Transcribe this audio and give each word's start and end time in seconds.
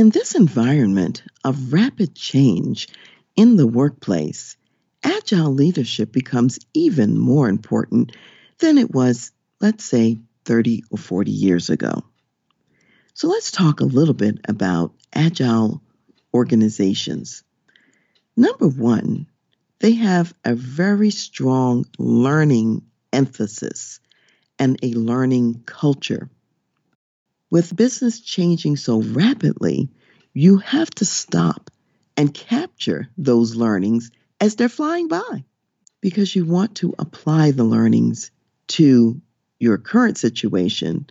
In 0.00 0.08
this 0.08 0.34
environment 0.34 1.22
of 1.44 1.74
rapid 1.74 2.14
change 2.14 2.88
in 3.36 3.56
the 3.56 3.66
workplace, 3.66 4.56
agile 5.04 5.52
leadership 5.52 6.10
becomes 6.10 6.58
even 6.72 7.18
more 7.18 7.50
important 7.50 8.16
than 8.60 8.78
it 8.78 8.94
was, 8.94 9.30
let's 9.60 9.84
say, 9.84 10.18
30 10.46 10.84
or 10.90 10.96
40 10.96 11.30
years 11.30 11.68
ago. 11.68 12.02
So 13.12 13.28
let's 13.28 13.50
talk 13.50 13.80
a 13.80 13.84
little 13.84 14.14
bit 14.14 14.38
about 14.48 14.94
agile 15.12 15.82
organizations. 16.32 17.44
Number 18.38 18.68
one, 18.68 19.26
they 19.80 19.92
have 19.92 20.32
a 20.46 20.54
very 20.54 21.10
strong 21.10 21.84
learning 21.98 22.86
emphasis 23.12 24.00
and 24.58 24.78
a 24.82 24.94
learning 24.94 25.64
culture. 25.66 26.30
With 27.50 27.74
business 27.74 28.20
changing 28.20 28.76
so 28.76 29.02
rapidly, 29.02 29.90
you 30.32 30.58
have 30.58 30.90
to 30.90 31.04
stop 31.04 31.70
and 32.16 32.32
capture 32.32 33.08
those 33.18 33.56
learnings 33.56 34.12
as 34.40 34.54
they're 34.54 34.68
flying 34.68 35.08
by 35.08 35.44
because 36.00 36.34
you 36.36 36.44
want 36.44 36.76
to 36.76 36.94
apply 36.98 37.50
the 37.50 37.64
learnings 37.64 38.30
to 38.68 39.20
your 39.58 39.78
current 39.78 40.16
situation 40.16 41.06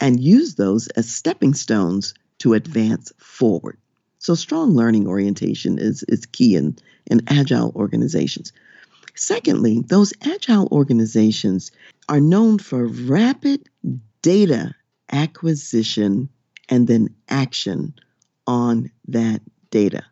and 0.00 0.20
use 0.20 0.56
those 0.56 0.88
as 0.88 1.08
stepping 1.08 1.54
stones 1.54 2.14
to 2.38 2.54
advance 2.54 3.12
forward. 3.18 3.78
So, 4.18 4.34
strong 4.34 4.74
learning 4.74 5.06
orientation 5.06 5.78
is, 5.78 6.02
is 6.08 6.26
key 6.26 6.56
in, 6.56 6.76
in 7.06 7.22
agile 7.28 7.72
organizations. 7.76 8.52
Secondly, 9.14 9.80
those 9.86 10.12
agile 10.22 10.66
organizations 10.72 11.70
are 12.08 12.20
known 12.20 12.58
for 12.58 12.86
rapid 12.86 13.68
data 14.22 14.74
acquisition, 15.10 16.28
and 16.68 16.86
then 16.86 17.14
action 17.28 17.94
on 18.46 18.90
that 19.08 19.40
data. 19.70 20.04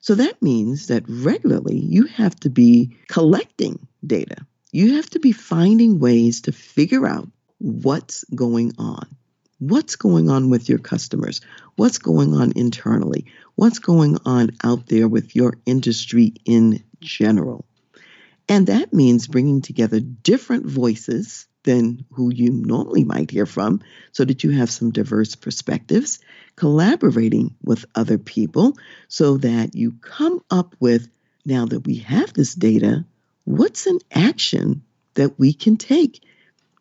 So 0.00 0.14
that 0.14 0.40
means 0.40 0.86
that 0.86 1.04
regularly 1.06 1.78
you 1.78 2.06
have 2.06 2.34
to 2.40 2.50
be 2.50 2.96
collecting 3.08 3.86
data. 4.06 4.36
You 4.72 4.96
have 4.96 5.10
to 5.10 5.18
be 5.18 5.32
finding 5.32 5.98
ways 5.98 6.42
to 6.42 6.52
figure 6.52 7.06
out 7.06 7.28
what's 7.58 8.24
going 8.34 8.72
on. 8.78 9.06
What's 9.58 9.96
going 9.96 10.30
on 10.30 10.48
with 10.48 10.70
your 10.70 10.78
customers? 10.78 11.42
What's 11.76 11.98
going 11.98 12.34
on 12.34 12.52
internally? 12.56 13.26
What's 13.56 13.78
going 13.78 14.16
on 14.24 14.52
out 14.64 14.86
there 14.86 15.06
with 15.06 15.36
your 15.36 15.58
industry 15.66 16.32
in 16.46 16.82
general? 17.00 17.66
And 18.48 18.68
that 18.68 18.94
means 18.94 19.26
bringing 19.26 19.60
together 19.60 20.00
different 20.00 20.64
voices 20.64 21.46
than 21.62 22.04
who 22.12 22.32
you 22.32 22.50
normally 22.50 23.04
might 23.04 23.30
hear 23.30 23.46
from 23.46 23.80
so 24.12 24.24
that 24.24 24.42
you 24.44 24.50
have 24.50 24.70
some 24.70 24.90
diverse 24.90 25.34
perspectives, 25.34 26.18
collaborating 26.56 27.54
with 27.62 27.84
other 27.94 28.18
people 28.18 28.76
so 29.08 29.36
that 29.38 29.74
you 29.74 29.92
come 30.00 30.42
up 30.50 30.74
with 30.80 31.08
now 31.44 31.66
that 31.66 31.86
we 31.86 31.96
have 31.96 32.32
this 32.32 32.54
data, 32.54 33.04
what's 33.44 33.86
an 33.86 33.98
action 34.12 34.82
that 35.14 35.38
we 35.38 35.52
can 35.52 35.76
take 35.76 36.22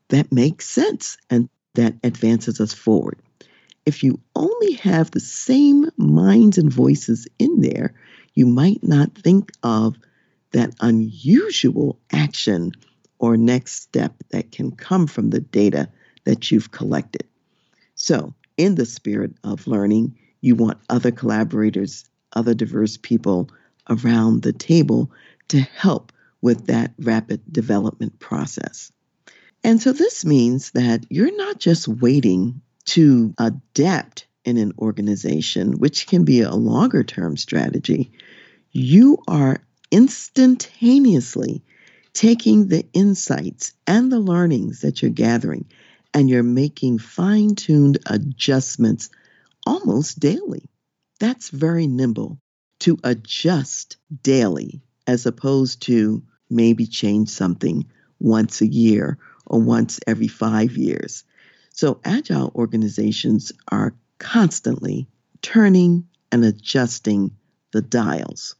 that 0.10 0.32
makes 0.32 0.68
sense 0.68 1.18
and 1.30 1.50
that 1.76 1.96
advances 2.04 2.60
us 2.60 2.74
forward? 2.74 3.20
If 3.86 4.04
you 4.04 4.20
only 4.36 4.74
have 4.74 5.12
the 5.12 5.20
same 5.20 5.90
minds 5.98 6.58
and 6.58 6.72
voices 6.72 7.28
in 7.40 7.62
there, 7.62 7.94
you 8.34 8.46
might 8.46 8.84
not 8.84 9.16
think 9.16 9.52
of 9.64 9.96
that 10.52 10.74
unusual 10.80 12.00
action 12.12 12.72
or 13.20 13.38
next 13.38 13.82
step 13.82 14.16
that 14.32 14.52
can 14.52 14.72
come 14.72 15.08
from 15.08 15.30
the 15.30 15.42
data 15.42 15.90
that 16.24 16.52
you've 16.52 16.72
collected. 16.72 17.28
So, 17.96 18.34
in 18.58 18.76
the 18.76 18.86
spirit 18.86 19.34
of 19.44 19.68
learning, 19.68 20.18
you 20.42 20.56
want 20.56 20.80
other 20.90 21.12
collaborators, 21.12 22.10
other 22.34 22.54
diverse 22.54 22.98
people 22.98 23.50
around 23.90 24.42
the 24.42 24.54
table 24.54 25.12
to 25.50 25.60
help 25.60 26.12
with 26.42 26.68
that 26.68 26.94
rapid 27.00 27.42
development 27.52 28.20
process. 28.20 28.92
And 29.64 29.82
so 29.82 29.92
this 29.92 30.24
means 30.24 30.72
that 30.72 31.06
you're 31.10 31.36
not 31.36 31.60
just 31.60 31.88
waiting 31.88 32.62
to 32.86 33.34
adapt 33.38 34.26
in 34.46 34.58
an 34.58 34.74
organization, 34.80 35.74
which 35.74 36.08
can 36.08 36.24
be 36.24 36.42
a 36.42 36.52
longer 36.52 37.04
term 37.04 37.36
strategy. 37.36 38.12
You 38.72 39.18
are 39.28 39.62
instantaneously 39.92 41.64
taking 42.20 42.68
the 42.68 42.86
insights 42.92 43.72
and 43.88 44.12
the 44.12 44.20
learnings 44.20 44.82
that 44.82 45.02
you're 45.02 45.10
gathering 45.10 45.64
and 46.14 46.30
you're 46.30 46.44
making 46.44 46.98
fine 47.00 47.56
tuned 47.56 47.98
adjustments 48.08 49.10
almost 49.66 50.20
daily. 50.20 50.70
That's 51.22 51.48
very 51.48 51.88
nimble 51.88 52.38
to 52.80 53.00
adjust 53.06 53.96
daily 54.22 54.82
as 55.08 55.26
opposed 55.26 55.84
to 55.84 56.22
maybe 56.50 56.88
change 56.88 57.30
something 57.30 57.86
once 58.20 58.60
a 58.60 58.68
year 58.68 59.18
or 59.46 59.62
once 59.62 60.02
every 60.06 60.28
five 60.28 60.76
years. 60.76 61.24
So, 61.72 62.02
agile 62.04 62.52
organizations 62.54 63.54
are 63.72 63.96
constantly 64.18 65.08
turning 65.42 66.06
and 66.34 66.44
adjusting 66.44 67.32
the 67.72 67.82
dials. 67.82 68.58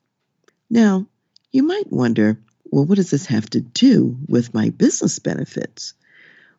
Now, 0.70 1.08
you 1.52 1.64
might 1.64 1.92
wonder 1.92 2.40
well, 2.72 2.86
what 2.86 2.96
does 2.96 3.12
this 3.12 3.26
have 3.28 3.50
to 3.52 3.62
do 3.62 4.18
with 4.28 4.54
my 4.54 4.70
business 4.70 5.20
benefits? 5.20 5.94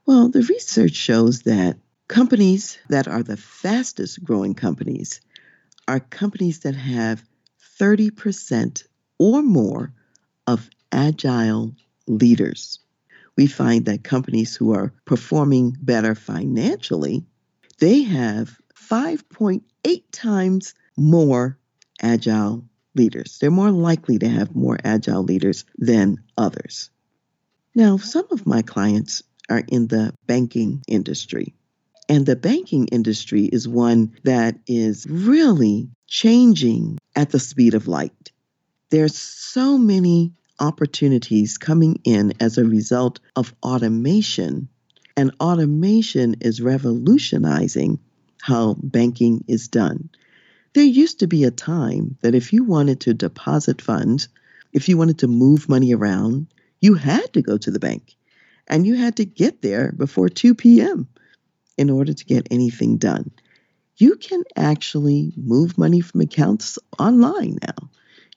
Well, 0.07 0.29
the 0.29 0.43
research 0.43 0.95
shows 0.95 1.43
that 1.43 1.77
companies 2.09 2.79
that 2.89 3.07
are 3.07 3.23
the 3.23 3.37
fastest 3.37 4.23
growing 4.25 4.55
companies 4.55 5.21
are 5.87 6.01
companies 6.01 6.61
that 6.61 6.75
have 6.75 7.23
30% 7.79 8.85
or 9.19 9.43
more 9.43 9.93
of 10.47 10.69
agile 10.93 11.75
leaders. 12.07 12.81
We 13.37 13.47
find 13.47 13.87
that 13.87 14.05
companies 14.05 14.57
who 14.57 14.73
are 14.75 14.93
performing 15.05 15.77
better 15.81 16.15
financially, 16.15 17.25
they 17.79 18.03
have 18.03 18.59
5.8 18.75 19.63
times 20.13 20.75
more 20.97 21.59
agile 22.03 22.65
leaders. 22.95 23.39
They're 23.41 23.51
more 23.51 23.71
likely 23.71 24.19
to 24.19 24.29
have 24.29 24.55
more 24.55 24.79
agile 24.83 25.23
leaders 25.23 25.65
than 25.79 26.23
others. 26.37 26.91
Now, 27.75 27.97
some 27.99 28.27
of 28.31 28.47
my 28.47 28.63
clients 28.63 29.23
are 29.49 29.63
in 29.69 29.87
the 29.87 30.15
banking 30.27 30.83
industry. 30.89 31.55
And 32.09 32.27
the 32.27 32.37
banking 32.37 32.89
industry 32.89 33.45
is 33.45 33.69
one 33.69 34.17
that 34.25 34.57
is 34.67 35.07
really 35.09 35.91
changing 36.09 36.99
at 37.15 37.31
the 37.31 37.39
speed 37.39 37.75
of 37.75 37.87
light. 37.87 38.33
There's 38.91 39.17
so 39.17 39.79
many 39.79 40.33
opportunities 40.59 41.57
coming 41.57 42.01
in 42.05 42.33
as 42.41 42.59
a 42.59 42.65
result 42.65 43.21
of 43.37 43.55
automation, 43.63 44.69
and 45.17 45.33
automation 45.41 46.37
is 46.41 46.61
revolutionizing 46.61 48.01
how 48.41 48.75
banking 48.75 49.45
is 49.47 49.69
done. 49.69 50.11
There 50.73 50.85
used 50.85 51.19
to 51.21 51.27
be 51.27 51.45
a 51.45 51.51
time 51.51 52.17
that 52.23 52.35
if 52.35 52.53
you 52.53 52.63
wanted 52.65 53.01
to 53.01 53.15
deposit 53.15 53.83
funds, 53.83 54.29
if 54.73 54.89
you 54.89 54.97
wanted 54.97 55.19
to 55.19 55.29
move 55.29 55.69
money 55.69 55.93
around, 55.95 56.47
you 56.81 56.95
had 56.95 57.33
to 57.33 57.43
go 57.43 57.59
to 57.59 57.71
the 57.71 57.81
bank 57.81 58.15
and 58.69 58.87
you 58.87 58.95
had 58.95 59.17
to 59.17 59.25
get 59.25 59.63
there 59.63 59.93
before 59.93 60.29
2 60.29 60.55
p.m. 60.55 61.09
in 61.77 61.91
order 61.91 62.13
to 62.13 62.25
get 62.25 62.47
anything 62.53 62.99
done. 62.99 63.33
You 63.97 64.17
can 64.17 64.45
actually 64.57 65.33
move 65.37 65.77
money 65.77 66.01
from 66.01 66.21
accounts 66.21 66.79
online 66.99 67.59
now. 67.67 67.91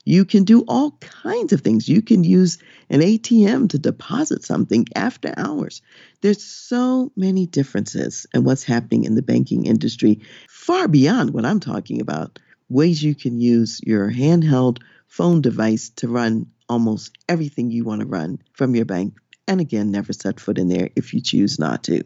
You 0.05 0.25
can 0.25 0.43
do 0.43 0.65
all 0.67 0.91
kinds 0.99 1.53
of 1.53 1.61
things. 1.61 1.87
You 1.87 2.01
can 2.01 2.23
use 2.23 2.57
an 2.89 2.99
ATM 2.99 3.69
to 3.69 3.79
deposit 3.79 4.43
something 4.43 4.85
after 4.95 5.33
hours. 5.37 5.81
There's 6.21 6.43
so 6.43 7.11
many 7.15 7.45
differences 7.45 8.25
in 8.33 8.43
what's 8.43 8.63
happening 8.63 9.05
in 9.05 9.15
the 9.15 9.21
banking 9.21 9.65
industry, 9.65 10.19
far 10.49 10.87
beyond 10.87 11.33
what 11.33 11.45
I'm 11.45 11.61
talking 11.61 12.01
about. 12.01 12.39
Ways 12.67 13.01
you 13.01 13.15
can 13.15 13.39
use 13.39 13.79
your 13.85 14.11
handheld 14.11 14.79
phone 15.07 15.41
device 15.41 15.89
to 15.97 16.07
run 16.07 16.47
almost 16.67 17.17
everything 17.29 17.71
you 17.71 17.85
want 17.85 18.01
to 18.01 18.07
run 18.07 18.39
from 18.53 18.75
your 18.75 18.85
bank. 18.85 19.15
And 19.47 19.61
again, 19.61 19.91
never 19.91 20.11
set 20.11 20.39
foot 20.39 20.57
in 20.57 20.67
there 20.67 20.89
if 20.95 21.13
you 21.13 21.21
choose 21.21 21.59
not 21.59 21.83
to. 21.85 22.03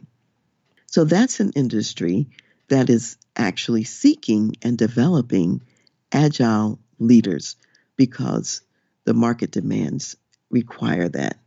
So 0.87 1.03
that's 1.03 1.39
an 1.39 1.51
industry 1.55 2.27
that 2.67 2.89
is 2.89 3.17
actually 3.35 3.85
seeking 3.85 4.55
and 4.61 4.77
developing 4.77 5.61
agile 6.11 6.79
leaders 6.99 7.55
because 7.97 8.61
the 9.05 9.13
market 9.13 9.51
demands 9.51 10.15
require 10.49 11.09
that. 11.09 11.37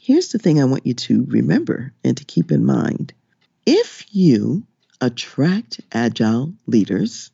Here's 0.00 0.28
the 0.28 0.38
thing 0.38 0.60
I 0.60 0.66
want 0.66 0.86
you 0.86 0.94
to 0.94 1.24
remember 1.28 1.92
and 2.04 2.16
to 2.16 2.24
keep 2.24 2.52
in 2.52 2.64
mind. 2.64 3.12
If 3.64 4.04
you 4.14 4.64
attract 5.00 5.80
agile 5.90 6.52
leaders, 6.66 7.30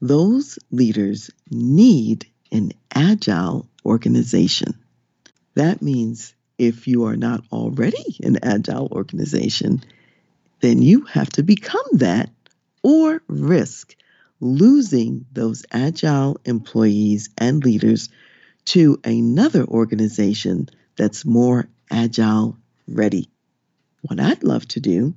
those 0.00 0.58
leaders 0.70 1.30
need 1.50 2.26
an 2.50 2.72
agile 2.94 3.68
organization. 3.84 4.74
That 5.54 5.82
means 5.82 6.34
if 6.58 6.86
you 6.86 7.06
are 7.06 7.16
not 7.16 7.42
already 7.50 8.16
an 8.22 8.38
agile 8.42 8.88
organization, 8.92 9.82
then 10.60 10.80
you 10.80 11.02
have 11.02 11.30
to 11.30 11.42
become 11.42 11.86
that 11.94 12.30
or 12.82 13.22
risk 13.26 13.96
losing 14.42 15.24
those 15.32 15.64
agile 15.70 16.36
employees 16.44 17.30
and 17.38 17.64
leaders 17.64 18.08
to 18.64 19.00
another 19.04 19.64
organization 19.64 20.68
that's 20.96 21.24
more 21.24 21.68
agile 21.92 22.58
ready. 22.88 23.30
What 24.02 24.18
I'd 24.18 24.42
love 24.42 24.66
to 24.68 24.80
do 24.80 25.14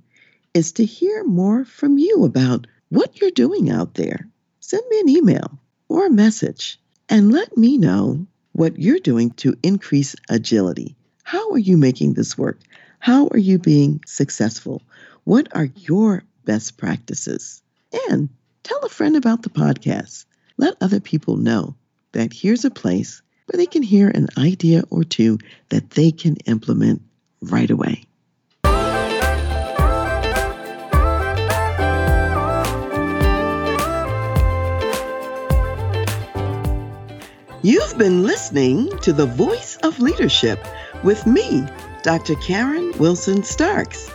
is 0.54 0.74
to 0.74 0.86
hear 0.86 1.24
more 1.24 1.66
from 1.66 1.98
you 1.98 2.24
about 2.24 2.68
what 2.90 3.20
you're 3.20 3.32
doing 3.32 3.72
out 3.72 3.96
there. 3.96 4.28
Send 4.60 4.84
me 4.90 5.00
an 5.00 5.10
email 5.10 5.60
or 5.90 6.06
a 6.06 6.12
message 6.12 6.80
and 7.10 7.32
let 7.32 7.58
me 7.58 7.80
know 7.80 8.28
what 8.52 8.78
you're 8.78 9.00
doing 9.00 9.32
to 9.32 9.58
increase 9.64 10.16
agility. 10.30 10.96
How 11.24 11.50
are 11.50 11.58
you 11.58 11.78
making 11.78 12.14
this 12.14 12.38
work? 12.38 12.60
How 13.00 13.28
are 13.30 13.40
you 13.40 13.58
being 13.58 14.02
successful? 14.06 14.84
What 15.24 15.48
are 15.56 15.70
your 15.78 16.24
best 16.46 16.78
practices? 16.78 17.64
And 18.10 18.30
tell 18.66 18.80
a 18.80 18.90
friend 18.90 19.16
about 19.16 19.44
the 19.44 19.50
podcast. 19.50 20.26
Let 20.58 20.76
other 20.82 21.00
people 21.00 21.38
know 21.38 21.76
that 22.14 22.34
here's 22.34 22.66
a 22.66 22.72
place 22.72 23.22
where 23.46 23.58
they 23.58 23.68
can 23.68 23.84
hear 23.84 24.10
an 24.10 24.28
idea 24.38 24.84
or 24.90 25.04
two 25.04 25.38
that 25.70 25.92
they 25.92 26.12
can 26.12 26.38
implement 26.48 27.04
right 27.42 27.70
away. 27.70 28.06
You've 37.62 37.98
been 37.98 38.24
listening 38.24 38.96
to 39.00 39.14
The 39.14 39.26
Voice 39.26 39.78
of 39.84 40.00
Leadership 40.00 40.60
with 41.04 41.26
me, 41.28 41.64
Dr. 42.04 42.36
Karen 42.36 42.94
Wilson 42.98 43.44
Starks. 43.44 44.15